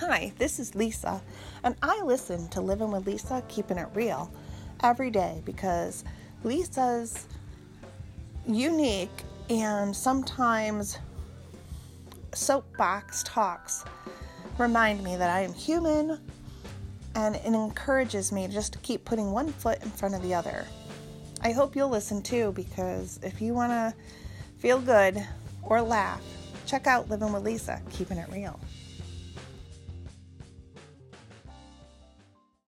Hi, 0.00 0.32
this 0.38 0.58
is 0.58 0.74
Lisa, 0.74 1.20
and 1.62 1.76
I 1.82 2.00
listen 2.00 2.48
to 2.48 2.62
Living 2.62 2.90
with 2.90 3.06
Lisa, 3.06 3.44
Keeping 3.48 3.76
It 3.76 3.88
Real 3.92 4.32
every 4.82 5.10
day 5.10 5.42
because 5.44 6.04
Lisa's 6.42 7.26
unique 8.46 9.10
and 9.50 9.94
sometimes 9.94 10.98
soapbox 12.32 13.22
talks 13.24 13.84
remind 14.56 15.04
me 15.04 15.16
that 15.16 15.28
I 15.28 15.40
am 15.40 15.52
human 15.52 16.18
and 17.14 17.36
it 17.36 17.44
encourages 17.44 18.32
me 18.32 18.48
just 18.48 18.72
to 18.72 18.78
keep 18.78 19.04
putting 19.04 19.32
one 19.32 19.52
foot 19.52 19.82
in 19.82 19.90
front 19.90 20.14
of 20.14 20.22
the 20.22 20.32
other. 20.32 20.66
I 21.42 21.52
hope 21.52 21.76
you'll 21.76 21.90
listen 21.90 22.22
too 22.22 22.52
because 22.52 23.20
if 23.22 23.42
you 23.42 23.52
want 23.52 23.72
to 23.72 23.94
feel 24.60 24.80
good 24.80 25.22
or 25.62 25.82
laugh, 25.82 26.22
check 26.64 26.86
out 26.86 27.10
Living 27.10 27.34
with 27.34 27.44
Lisa, 27.44 27.82
Keeping 27.90 28.16
It 28.16 28.30
Real. 28.30 28.58